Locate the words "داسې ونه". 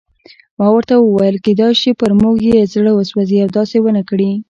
3.57-4.01